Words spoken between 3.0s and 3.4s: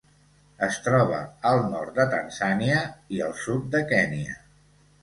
i el